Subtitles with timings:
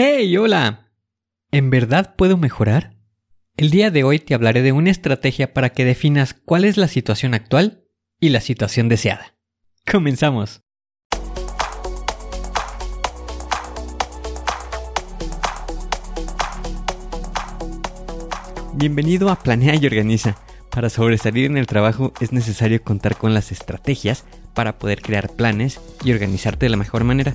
[0.00, 0.92] ¡Hey, hola!
[1.50, 2.94] ¿En verdad puedo mejorar?
[3.56, 6.86] El día de hoy te hablaré de una estrategia para que definas cuál es la
[6.86, 7.82] situación actual
[8.20, 9.34] y la situación deseada.
[9.90, 10.62] Comenzamos.
[18.74, 20.36] Bienvenido a Planea y Organiza.
[20.70, 24.24] Para sobresalir en el trabajo es necesario contar con las estrategias
[24.54, 27.34] para poder crear planes y organizarte de la mejor manera.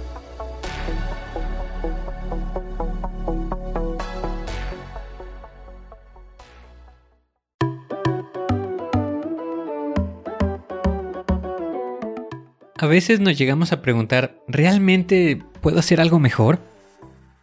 [12.81, 16.57] A veces nos llegamos a preguntar, ¿realmente puedo hacer algo mejor?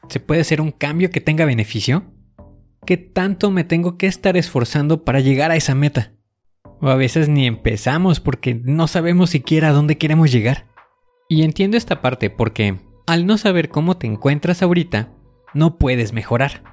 [0.09, 2.03] ¿Se puede hacer un cambio que tenga beneficio?
[2.85, 6.11] ¿Qué tanto me tengo que estar esforzando para llegar a esa meta?
[6.81, 10.67] O a veces ni empezamos porque no sabemos siquiera a dónde queremos llegar.
[11.29, 15.13] Y entiendo esta parte porque al no saber cómo te encuentras ahorita,
[15.55, 16.65] no puedes mejorar.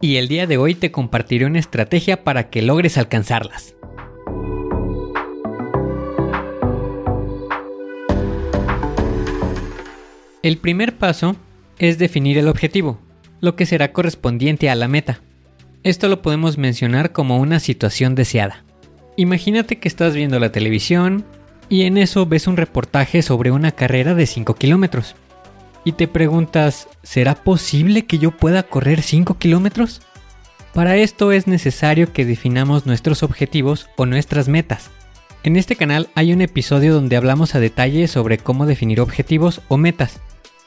[0.00, 3.76] Y el día de hoy te compartiré una estrategia para que logres alcanzarlas.
[10.42, 11.36] El primer paso
[11.78, 12.98] es definir el objetivo,
[13.40, 15.20] lo que será correspondiente a la meta.
[15.82, 18.64] Esto lo podemos mencionar como una situación deseada.
[19.16, 21.26] Imagínate que estás viendo la televisión
[21.68, 25.14] y en eso ves un reportaje sobre una carrera de 5 kilómetros.
[25.84, 30.00] Y te preguntas, ¿será posible que yo pueda correr 5 kilómetros?
[30.72, 34.90] Para esto es necesario que definamos nuestros objetivos o nuestras metas.
[35.42, 39.78] En este canal hay un episodio donde hablamos a detalle sobre cómo definir objetivos o
[39.78, 40.20] metas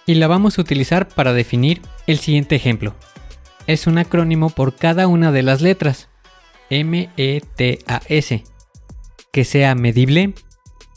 [0.08, 2.96] y la vamos a utilizar para definir el siguiente ejemplo.
[3.68, 6.10] Es un acrónimo por cada una de las letras.
[6.72, 8.44] M-E-T-A-S.
[9.32, 10.34] Que sea medible,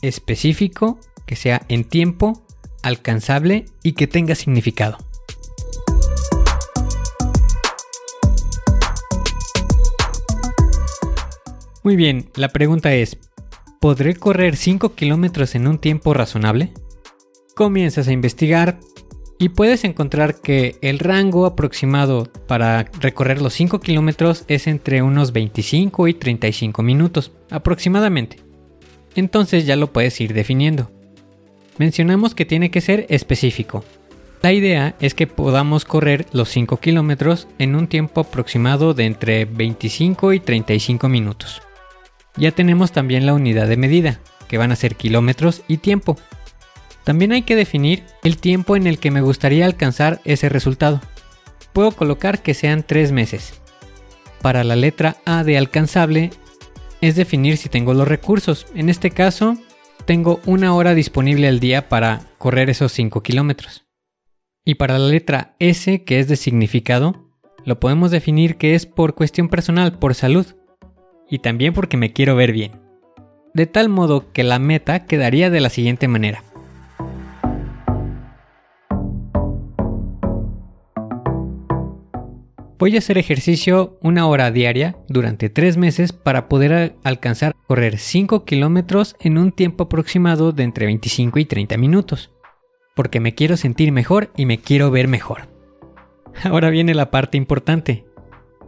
[0.01, 2.43] específico, que sea en tiempo,
[2.81, 4.97] alcanzable y que tenga significado.
[11.83, 13.17] Muy bien, la pregunta es,
[13.79, 16.73] ¿podré correr 5 kilómetros en un tiempo razonable?
[17.55, 18.79] Comienzas a investigar,
[19.39, 25.31] y puedes encontrar que el rango aproximado para recorrer los 5 kilómetros es entre unos
[25.31, 28.37] 25 y 35 minutos aproximadamente.
[29.15, 30.91] Entonces ya lo puedes ir definiendo.
[31.77, 33.83] Mencionamos que tiene que ser específico.
[34.41, 39.45] La idea es que podamos correr los 5 kilómetros en un tiempo aproximado de entre
[39.45, 41.61] 25 y 35 minutos.
[42.37, 46.17] Ya tenemos también la unidad de medida, que van a ser kilómetros y tiempo.
[47.03, 51.01] También hay que definir el tiempo en el que me gustaría alcanzar ese resultado.
[51.73, 53.61] Puedo colocar que sean 3 meses.
[54.41, 56.31] Para la letra A de alcanzable
[57.01, 58.67] es definir si tengo los recursos.
[58.75, 59.57] En este caso,
[60.05, 63.85] tengo una hora disponible al día para correr esos 5 kilómetros.
[64.65, 67.31] Y para la letra S, que es de significado,
[67.63, 70.56] lo podemos definir que es por cuestión personal, por salud.
[71.29, 72.71] Y también porque me quiero ver bien.
[73.53, 76.43] De tal modo que la meta quedaría de la siguiente manera.
[82.79, 88.45] Voy a hacer ejercicio una hora diaria durante tres meses para poder alcanzar correr 5
[88.45, 92.31] kilómetros en un tiempo aproximado de entre 25 y 30 minutos.
[92.95, 95.49] Porque me quiero sentir mejor y me quiero ver mejor.
[96.43, 98.05] Ahora viene la parte importante.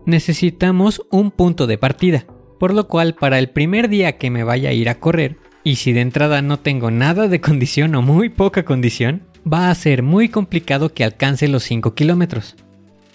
[0.08, 2.26] Necesitamos un punto de partida,
[2.60, 5.78] por lo cual para el primer día que me vaya a ir a correr, y
[5.78, 10.04] si de entrada no tengo nada de condición o muy poca condición, va a ser
[10.04, 12.56] muy complicado que alcance los 5 kilómetros.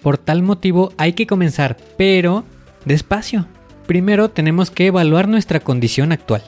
[0.02, 2.44] Por tal motivo hay que comenzar, pero
[2.85, 3.46] despacio.
[3.87, 6.43] Primero tenemos que evaluar nuestra condición actual.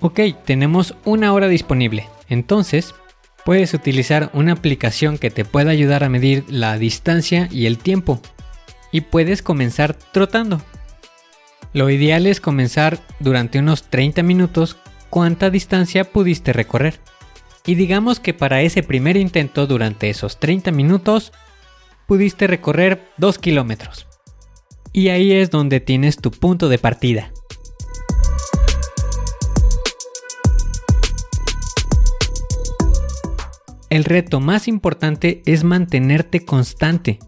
[0.00, 2.08] Ok, tenemos una hora disponible.
[2.28, 2.94] Entonces,
[3.44, 8.20] puedes utilizar una aplicación que te pueda ayudar a medir la distancia y el tiempo.
[8.90, 10.60] Y puedes comenzar trotando.
[11.74, 14.76] Lo ideal es comenzar durante unos 30 minutos
[15.08, 17.00] cuánta distancia pudiste recorrer.
[17.64, 21.32] Y digamos que para ese primer intento durante esos 30 minutos
[22.06, 24.06] pudiste recorrer 2 kilómetros.
[24.92, 27.32] Y ahí es donde tienes tu punto de partida.
[33.88, 37.18] El reto más importante es mantenerte constante,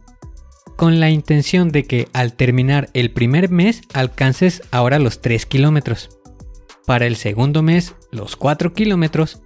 [0.76, 6.11] con la intención de que al terminar el primer mes alcances ahora los 3 kilómetros,
[6.87, 9.41] para el segundo mes los 4 kilómetros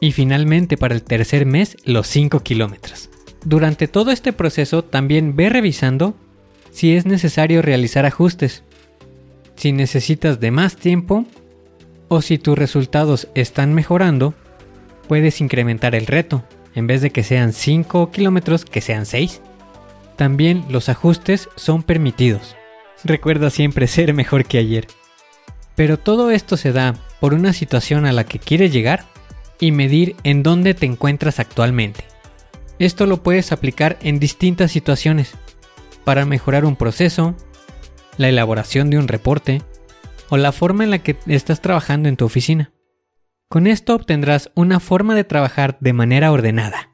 [0.00, 3.10] y finalmente para el tercer mes los 5 kilómetros.
[3.44, 6.14] Durante todo este proceso también ve revisando
[6.70, 8.62] si es necesario realizar ajustes,
[9.56, 11.26] si necesitas de más tiempo
[12.08, 14.34] o si tus resultados están mejorando
[15.10, 16.44] puedes incrementar el reto.
[16.76, 19.42] En vez de que sean 5 kilómetros, que sean 6.
[20.20, 22.54] También los ajustes son permitidos.
[23.04, 24.86] Recuerda siempre ser mejor que ayer.
[25.76, 29.06] Pero todo esto se da por una situación a la que quieres llegar
[29.60, 32.04] y medir en dónde te encuentras actualmente.
[32.78, 35.32] Esto lo puedes aplicar en distintas situaciones
[36.04, 37.34] para mejorar un proceso,
[38.18, 39.62] la elaboración de un reporte
[40.28, 42.74] o la forma en la que estás trabajando en tu oficina.
[43.48, 46.89] Con esto obtendrás una forma de trabajar de manera ordenada.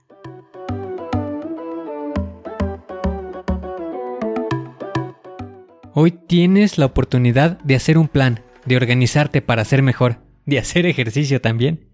[5.98, 10.84] Hoy tienes la oportunidad de hacer un plan, de organizarte para ser mejor, de hacer
[10.84, 11.88] ejercicio también.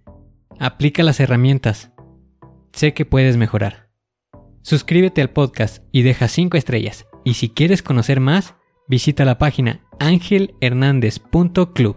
[0.58, 1.92] Aplica las herramientas.
[2.72, 3.90] Sé que puedes mejorar.
[4.62, 7.06] Suscríbete al podcast y deja 5 estrellas.
[7.22, 8.56] Y si quieres conocer más,
[8.88, 11.96] visita la página angelhernandez.club.